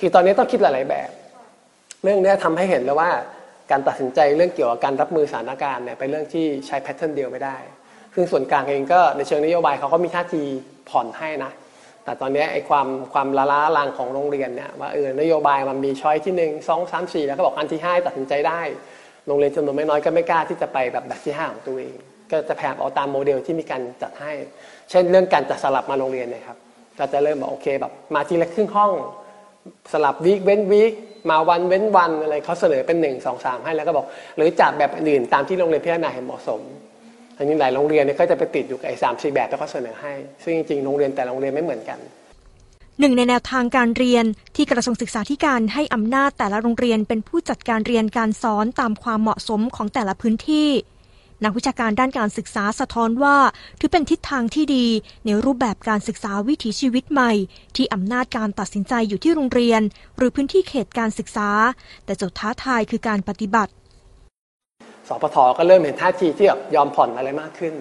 [0.00, 1.08] คือตอนนี้ต้องคิดหลาย ๆ แบบ
[2.02, 3.10] เรื่องนี้ทำให้เห็นเลยว่า
[3.70, 7.56] การตัดสินใจเรื่องเกี่ยวกับการรับมือสถานการณ์เนี่ยเป็นเรื่องที่ใช้แพทเทิร์นเดียวไม่ได้
[8.14, 10.42] คือส่วนกลางเองก็ในเชิงนโยบายเขาก็มีท่าที
[10.90, 11.52] ผ่อนให้นะ
[12.04, 18.60] แต่ตอนนี้ไอ้ความความละล้าลางของโรงเรียนเนี่ยว่าเออนโยบายมันมีช้อยที่หนึ่งสองสามสี่แล้วก็บอกอันที่ห้าตัดสินใจได้
[19.26, 21.96] โรงเรียนจำนวนไม่น้อยก็ไม่กล้าที่จะไปแบบแบบที่ห้าของตัวเอง
[22.30, 24.32] ก็จะพยายามเอาตามโมเดลที่มีการจัดให้
[24.90, 26.58] เช่นเรื่องการจัดสลับมาโรงเรียนเนี่ยครับ
[26.98, 28.92] ก็จะเริ่มบอกโอเคแบบมาทีละครึ่งห้อง
[29.92, 30.92] สลับวีคเว้นวีค
[31.30, 36.60] มาวันเว้นวันอะไรเขาเสนอเป็นหนึ่งสองสามให้แล้วก็บอก หรือจัดแบบอื่นตามที่โรงเรียนพิจารณาเห็นเหมาะสม
[37.36, 41.98] อันนี้หลายโรงเรียนเนี่ยก็จะไปติดอยู่กับไอ้สามสี่แบบที่เขาเสนอให้ ซึ่งจริงๆโรงเรียนแต่โรงเรียนไม่เหมือนกัน
[43.00, 44.24] หนึ่งในแนวทางการเรียน
[44.56, 50.68] ที่กระทรวงศึกษาธิการให้อำนาจแต่ละโรงเรียนเป็นผู้จัดการเรียนการสอนตามความเหมาะสมของแต่ละพื้นที่
[51.44, 53.36] นักวิชาการด้านการศึกษาสะท้อนว่า
[53.80, 54.86] ถือเป็นทิศทางที่ดี
[55.26, 57.32] ในรูปแบบการศึกษาวิถีชีวิตใหม่
[57.76, 59.82] ที่อำนาจการตัดสินใจอยู่ที่โรงเรียน
[60.16, 61.48] หรือพื้นที่เขตการศึกษา
[62.04, 63.72] แต่โจทย์ท้าทายคือการปฏิบัติ
[65.08, 67.74] สปทก็เริ่มเห็นท่าทีที่แบบยอมผ่อนอะไรมากขึ้น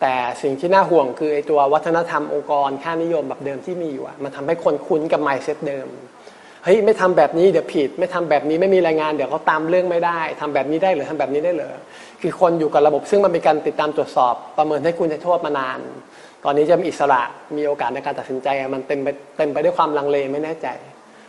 [0.00, 5.88] แต่สิ่งที่น่าห่วงคือไอ้ตัววัฒนธรรมองค์กรค่านิยมแบบเดิมที่มีอยู่มันทำให้คนคุ้นกับไมเซตเดิม
[6.64, 11.76] เฮ้ยไม่ทำแบบนี้เดี๋ยวผิด ไม่ทำแบบนี้ไม่มีรายงานเดี๋ยวเขาตามเรื่องไม่ได้ทำแบบนี้ได้หรือทำแบบนี้ได้เหรอ
[12.22, 15.78] คือคนอยู่กับระบบซึ่งมันเป็นการติดตามตรวจสอบ ประเมินให้คุณให้โทษมานาน
[16.44, 17.22] ตอนนี้จะมีอิสระ
[17.56, 20.68] มีโอกาสในการตัดสินใจมันเต็มไปเต็มไปด้วยความลังเลไม่แน่ใจ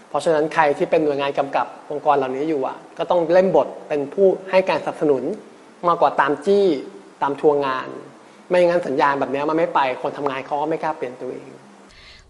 [0.09, 5.23] เพราะฉะนั้นใครที่เป็นหน่วยงานกำกับองค์กรเหล่านี้อยู่อะ ก็ต้องเล่นบทเป็นผู้ให้การสนับสนุน
[5.87, 6.65] มากกว่าตามจี้
[7.21, 7.87] ตามทวงงาน
[8.49, 11.49] ไม่งั้นสัญญาณแบบนี้มันไม่ไป คนทำงานเขาก็ไม่กล้าเปลี่ยนตัวเอง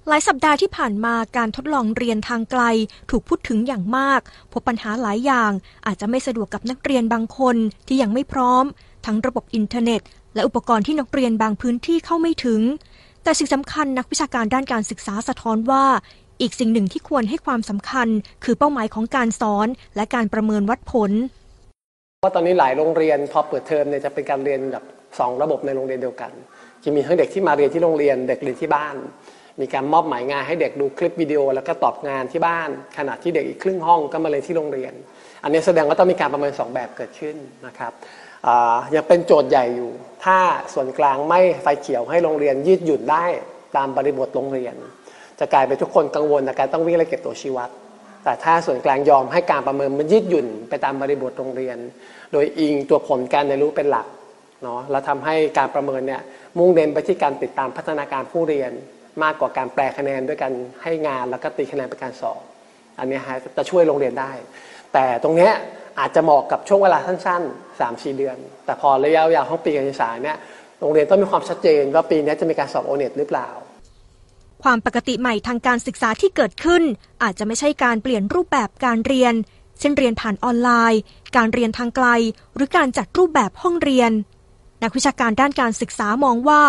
[0.10, 2.64] หลายสัปดาห์ที่ผ่านมาการทดลองเรียนทางไกล
[3.12, 5.52] ถูกพูดถึงอย่างมาก พบปัญหาหลายอย่าง
[5.88, 7.56] อาจจะไม่สะดวกกับนักเรียนบางคน
[7.88, 8.66] ที่ยังไม่พร้อม
[9.06, 10.02] ทั้งระบบอินเทอร์เน็ต
[10.36, 12.62] และอุปกรณ์ที่นักเรียนบางพื้นที่เข้าไม่ถึง
[13.24, 15.86] แต่สิ่งสำคัญนักวิชาการด้านการศึกษาสะท้อนว่า
[16.42, 18.08] อีกสิ่งหนึ่งที่ควรให้ความสำคัญ
[18.44, 21.12] คือเป้าหมายของการสอนและการประเมินวัดผล
[22.20, 24.84] เพราะตอนนี้หลายโรงเรียนพอเปิดเทอมเนี่ยจะเป็นการเรียนแบบ
[25.20, 26.32] สองระบบในโรงเรียนเดียวกัน
[26.84, 28.96] จะมีทั้งเด็กที่มาเรียนที่โรงเรียนเด็กเรียนที่บ้าน
[29.62, 34.94] มีการมอบหมายงานให้เด็กดูคลิปวิดีโอ แล้วก็ตอบงานที่บ้าน ขณะที่เด็กอีกครึ่งห้องก็มาเรียนที่โรงเรียน
[35.44, 37.36] อันนี้แสดงว่าต้องมีการประเมินสองแบบเกิดขึ้น
[37.68, 37.92] นะครับ
[38.96, 39.92] ยังเป็นโจทย์ใหญ่อยู่
[40.26, 40.38] ถ้า
[40.74, 43.26] ส่วนกลางไม่ไฟเขียวให้โรงเรียนยืดหยุ่นได้
[43.76, 44.76] ตามบริบทโรงเรียน
[45.40, 47.70] จะกลายเป็นทุกคนกังวลในการต้องวิ่งไล่เก็บตัวชีวัด
[48.24, 51.78] แต่ถ้าส่วนกลางยอมให้การประเมินมันยืดหยุ่นไปตามบริบทโรงเรียน
[52.34, 54.08] โดยอิงตัวผลการเรียนรู้เป็นหลัก
[54.64, 56.22] เนาะแล้วทำให้การประเมินเนี่ย
[56.58, 58.72] มุ่งเน้นไปที่การติดตามพัฒนาการผู้เรียน
[59.24, 62.42] มากกว่าการแปลคะแนนด้วยการให้งานแล้วก็ตีคะแนนเป็นการสอบ
[63.00, 64.32] อันนี้ฮะจะช่วยโรงเรียนได้
[64.94, 65.52] แต่ตรงเนี้ย
[66.00, 70.38] อาจจะเหมาะกับช่วงเวลาสั้นๆ 3 4 เดือน แต่พอระยะยาวของปีการศึกษาเนี่ย
[70.80, 73.50] โรงเรียนต้องมีความชัดเจนว่าปีนี้จะมีการสอบโอเน็ตหรือเปล่า
[74.64, 76.84] ความปกติใหม่ทางการศึกษาที่เกิดขึ้น
[77.24, 79.34] อาจจะไม่ใช่การเปลี่ยนรูปแบบการเรียน
[79.80, 81.02] เช่นเรียนผ่านออนไลน์
[81.38, 82.08] การเรียนทางไกล
[82.56, 84.12] หรือการจัดรูปแบบห้องเรียน
[84.84, 86.62] นักวิชาการด้านการศึกษามองว่า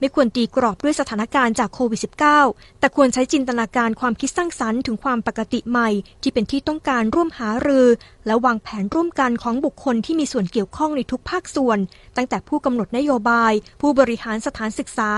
[0.00, 2.00] ไม่ควรตีกรอบด้วยสถานการณ์จากโควิด
[2.40, 5.88] -19 แต่ควรใช้จินตนาการความคิดสร้างสรรค์ถึงความปกติใหม่
[6.22, 7.86] ที่เป็นที่ต้องการร่วมหารือ
[8.26, 11.78] และวางแผนร่วมกันของบุคคลที่มีส่วนเกี่ยวข้องในทุกภาคส่วน
[12.16, 15.12] ตั้งแต่ผู้กำหนดนโยบาย ผู้บริหารสถานศึกษา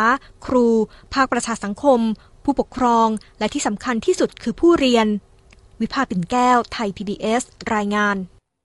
[0.47, 0.67] ครู
[1.15, 2.01] ภาคประชาสังคม
[2.45, 5.07] ผู้ปกครอง และที่สำคัญที่สุดคือผู้เรียน
[5.81, 7.43] วิภาปิ่นแก้ว ไทย PBS
[7.75, 8.19] รายงาน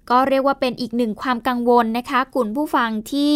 [0.09, 3.35] ก็เรียกว่าเป็นอีกหนึ่งความกังวลนะคะคุณผู้ฟังที่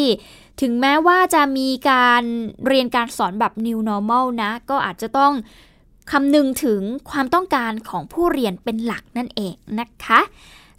[0.61, 2.23] ถึงแม้ว่าจะมีการ
[2.67, 5.33] เรียนการสอนแบบ new normal นะ ก็อาจจะต้อง
[6.11, 10.19] คำนึงถึงความต้องการของผู้เรียนเป็นหลักนั่นเองนะคะ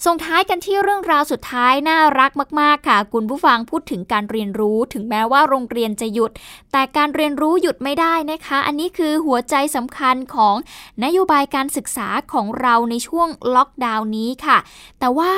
[0.04, 2.30] ส่งท้ายกันที่เรื่องราวสุดท้ายน่ารัก
[2.60, 6.30] มาก ๆ ค่ะ คุณผู้ฟังพูดถึงการเรียนรู้ ถึงแม้ว่าโรงเรียนจะหยุด
[6.72, 10.54] แต่การเรียนรู้หยุดไม่ได้นะคะ อันนี้คือหัวใจสำคัญของ
[11.04, 14.58] นโยบายการศึกษาของเราในช่วงล็อกดาวน์นี้ค่ะ
[14.98, 15.32] แต่ว่า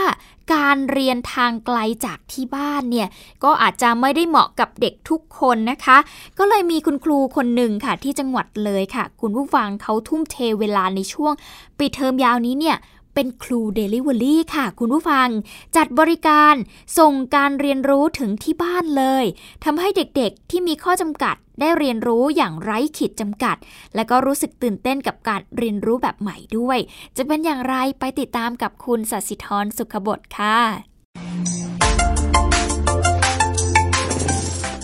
[0.55, 3.09] การเรียนทางไกลจากที่บ้านเนี่ย
[3.45, 5.99] ก็อาจจะไม่ได้เหมาะกับเด็กทุกคนนะคะ
[6.39, 11.33] ก็เลยมีคุณครูคนหนึ่งค่ะที่จังหวัดเลยค่ะ คุณผู้ฟังเขาทุ่มเทเวลาในช่วง
[11.79, 12.77] ปิดเทอมยาวนี้เนี่ย
[13.21, 15.29] เป็นครูเดลิเวอรี่ค่ะ คุณผู้ฟัง
[15.77, 16.55] จัดบริการ
[16.99, 19.25] ส่งการเรียนรู้ถึงที่บ้านเลย
[19.65, 23.57] ทำให้เด็กๆที่มีข้อจำกัดได้เรียนรู้อย่างไร้ขีดจำกัด
[23.95, 26.79] และก็รู้สึกตื่นเต้นกับการเรียนรู้แบบใหม่ด้วย
[27.17, 30.59] จะเป็นอย่างไรไปติดตามกับคุณสัสิธรสุขบดค่ะ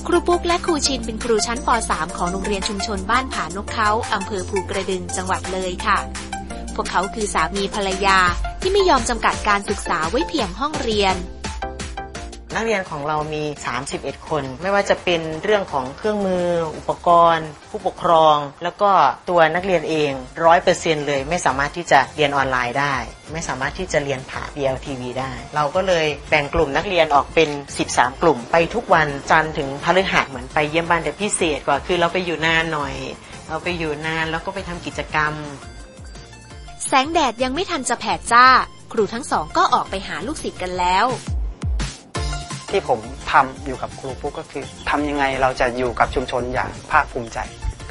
[0.06, 6.00] ครูปุ๊กและครูชินเป็นครูชั้นป .3 ของโรงเรียนชุมชนบ้านผานกเขาอำเภอภูกระดึงจังหวัดเลยค่ะ
[6.76, 8.18] พวกเขาคือสามีภรรยา
[8.60, 11.16] ที่ไม่ยอมจำกัดการศึกษาไว้เพียงห้องเรียน
[12.54, 13.44] นักเรียนของเรามี
[13.86, 16.44] 31 คน ไม่ว่าจะเป็นเรื่องของเครื่องมือ
[16.76, 18.90] อุปกรณ์ ผู้ปกครอง แล้วก็
[19.30, 20.12] ตัวนักเรียนเอง
[20.44, 22.94] ร้อยเปอร์เซ็นเลยไม่สามารถที่จะเรียนออนไลน์ได้
[23.32, 27.50] ไม่สามารถที่จะเรียนผ่าน BLTV ได้ เราก็เลยแบ่งกลุ่มนักเรียนออกเป็น
[27.86, 32.94] 13 กลุ่ม ไปทุกวันจันทร์ถึงพฤหัสเหมือนไปเยี่ยมบ้านแต่พิเศษกว่าคือเราไปอยู่นานหน่อย
[33.48, 35.32] เราไปอยู่นานแล้วก็ไปทำกิจกรรม
[37.04, 38.46] งแดดยังไม่ทันจะแผดจ้า
[38.92, 41.06] ครูทั้งสองก็ออกไปหาลูกศิษย์กันแล้ว
[42.70, 42.98] ที่ผม
[43.32, 47.38] ทำอยู่กับครูปุ๊กก็คือทำยังไงเราจะอยู่กับชุมชนอย่างภาคภูมิใจ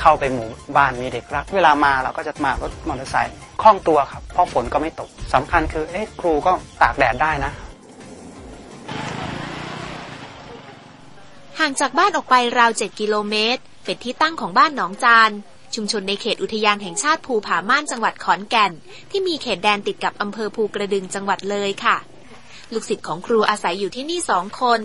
[0.01, 7.51] เข้าไปหมู่บ้านมีเด็กรัก เวลามาเราก็จะมารถมอเตอร์ไซค์คล่องตัวครับ เพราะฝนก็ไม่ตกสำคัญคือเอ๊ะครูก็ตากแดดได้นะ
[11.59, 15.31] ห่างจากบ้านออกไปราว 7 กิโลเมตร เป็นที่ตั้งของบ้านหนองจาน
[15.75, 18.71] ชุมชนในเขตอุทยานแห่งชาติภูผาม่านจังหวัดขอนแก่น
[19.11, 21.97] ที่มีเขตแดนติดกับอำเภอภูกระดึงจังหวัดเลยค่ะ
[22.73, 24.79] ลูกศิษย์ของครูอาศัยอยู่ที่นี่สองคน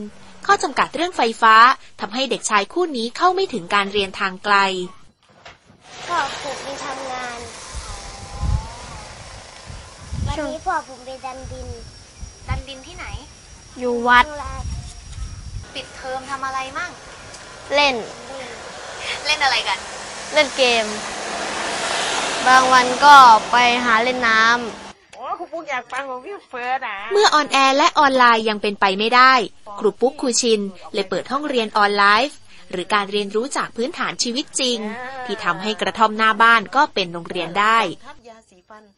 [0.47, 1.55] ข้อจำกัดเรื่องไฟฟ้า
[2.01, 4.57] ทำให้เด็กชายคู่นี้เข้าไม่ถึงการเรียนทางไกล
[6.07, 7.39] พ่อผมไปทำงาน
[10.27, 11.69] วันนี้พ่อผมไปดันดิน
[12.49, 13.07] ดันดินที่ไหน
[13.79, 14.25] อยู่วัด
[15.75, 16.91] ปิดเทอมทำอะไรมั่ง
[17.75, 17.95] เล่น
[19.27, 19.79] เล่นอะไรกัน
[20.35, 20.87] เล่นเกม
[22.47, 23.17] บางวันก็
[23.51, 29.33] ไปหาเล่นน้ำโอ้ครูปุ๊กอยากฟังของพี่เฟิร์สอะเมื่อ on-air และออนไลน์ยังเป็นไปไม่ได้
[29.79, 30.61] ครูปุ๊กครูชิน
[30.95, 32.37] เลยเปิดห้องเรียนออนไลน์
[32.71, 34.79] หรือการเรียนรู้จากพื้นฐานชีวิตจริง
[35.27, 37.79] ที่ทำให้กระท่อมหน้าบ้านก็เป็นโรงเรียนได้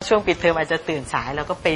[0.09, 1.67] ช่วงปิดเทอมอาจจะตื่นสายเราก็ไป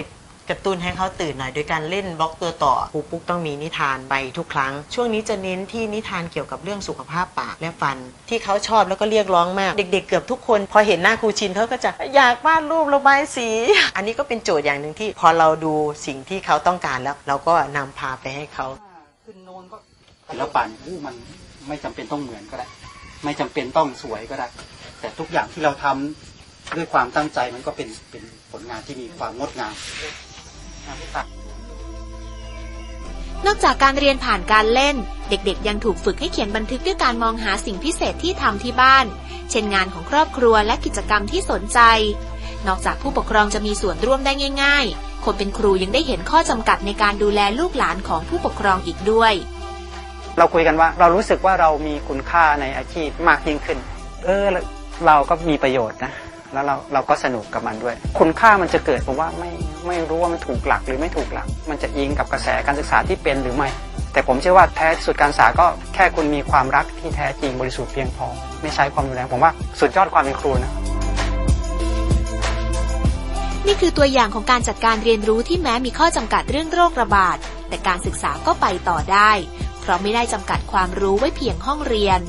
[0.48, 7.96] กระตุ้นให้เขาตื่นหน่อยโดยการเล่นบล็อกตัวต่อครูปุ๊กต้องมีนิทานไปทุกครั้ง ช่วงนี้จะเน้นที่นิทานเกี่ยวกับเรื่องสุขภาพปากและฟัน
[8.28, 13.48] ที่เขาชอบแล้วก็เรียกร้องมาก เด็ก ๆ เกือบทุกคน พอเห็นหน้าครูชินเขาก็จะอยากวาดรูประบายสี
[13.96, 15.74] อันนี้ก็เป็นโจทย์อย่างหนึ่งที่ พอเราดู
[16.06, 18.66] สิ่งที่เขาต้องการแล้ว เราก็นำพาไปให้เขา
[20.28, 21.14] ศิลปะเนี่มัน
[21.68, 22.66] ไม่จำเป็นต้องเหมือนก็ได้
[23.24, 24.46] ไม่จำเป็นต้องสวยก็ได้
[25.00, 29.74] แต่ทุกอย่างที่เราทำด้วยความตั้งใจมันก็เป็นเป็นผลงานที่มีความงดงาม
[33.46, 34.96] นอกจากการเรียนผ่านการเล่น
[35.28, 39.06] เด็กๆ ยังถูกฝึกให้เขียนบันทึกด้วยการมองหาสิ่งพิเศษที่ทำที่บ้าน
[39.50, 41.80] เช่นงานของครอบครัวและกิจกรรมที่สนใจ
[42.66, 49.32] นอกจากผู้ปกครองจะมีส่วนร่วมได้ง่าย ๆ คนเป็นครูยังได้เห็นข้อจำกัดในการดูแลลูกหลานของผู้ปกครองอีกด้วย
[50.38, 53.78] เราคุยกันว่าเรารู้สึกว่าเรามีคุณค่าในอาชีพมากยิ่งขึ้น
[54.24, 54.44] เออ
[55.06, 56.12] เราก็มีประโยชน์นะ
[56.54, 59.50] แล้วเราเราก็สนุกกับมันด้วย คุณค่ามันจะเกิดผมว่าไม่
[59.86, 63.68] ไม่รู้ว่ามันถูกหลักหรือไม่ถูกหลัก มันจะอิงกับกระแสการศึกษาที่เป็นหรือไม่
[64.12, 68.26] แต่ผมเชื่อว่าแท้สุดการศึกษาก็แค่คุณมีความรักที่แท้จริงบริสุทธิ์เพียงพอ
[68.62, 70.72] ไม่ใช้ความรุนแรงผมว่าสุดยอดความเป็นครูนะ
[73.66, 77.36] นี่คือตัวอย่างของการจัดการเรียนรู้ที่แม้มีข้อจำกัดเรื่องโรคระบาด
[77.68, 79.30] แต่การศึกษาก็ไปต่อได้
[79.80, 82.20] เพราะไม่ได้จำกัดความรู้ไว้เพียงห้องเรียน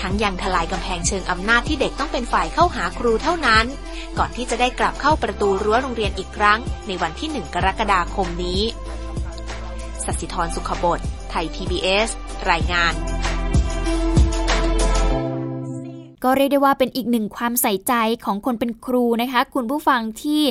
[0.00, 3.66] ทั้งยังทลายกำแพงเชิงอำนาจที่เด็กต้องเป็นฝ่ายเข้าหาครูเท่านั้น
[4.18, 8.62] ก่อนที่จะได้กลับเข้าประตูรั้วโรงเรียนอีกครั้ง ในวันที่ 1 กรกฎาคมนี้
[10.04, 12.08] สัสิธรสุขบดไทย PBS
[12.50, 12.94] รายงาน
[16.24, 20.42] ก็เรียกได้ว่าเป็นอีกหนึ่งความใส่ใจของคนเป็นครูนะคะ คุณผู้ฟังที่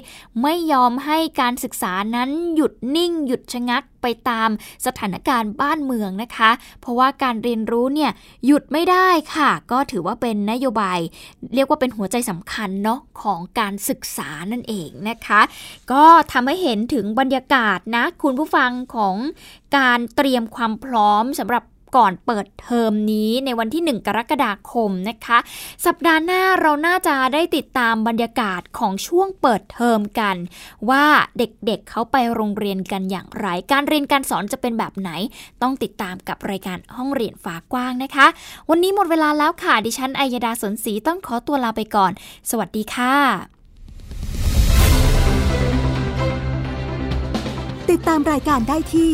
[0.41, 4.49] ไม่ยอมให้การศึกษานั้นหยุดนิ่ง หยุดชะงักไปตาม
[4.85, 6.51] สถานการณ์บ้านเมืองนะคะ
[6.81, 8.11] เพราะว่าการเรียนรู้เนี่ย
[8.45, 10.99] หยุดไม่ได้ค่ะ ก็ถือว่าเป็นนโยบาย
[11.55, 15.41] เรียกว่าเป็นหัวใจสำคัญเนาะของการศึกษานั่นเองนะคะ
[15.91, 19.15] ก็ทำให้เห็นถึงบรรยากาศนะคุณผู้ฟังของ
[19.77, 21.63] การเตรียมความพร้อมสำหรับ
[21.95, 25.37] ก่อนเปิดเทอมนี้ในวันที่ 1 กรกฎาคมนะคะ
[25.85, 30.35] สัปดาห์หน้าเราน่าจะได้ติดตามบรรยากาศของช่วงเปิดเทอมกัน
[30.89, 31.05] ว่า
[31.37, 31.47] เด็
[31.77, 35.09] กๆเเขาไปโรงเรียนกันอย่างไร การเรียนการสอนจะเป็นแบบไหน
[35.61, 38.27] ต้องติดตามกับรายการห้องเรียนฝากว้างนะคะ
[38.69, 42.11] วันนี้หมดเวลาแล้วค่ะดิฉันอัยดาสนศรีต้องขอตัวลาไปก่อน
[42.49, 43.15] สวัสดีค่ะ
[47.89, 49.13] ติดตามรายการได้ที่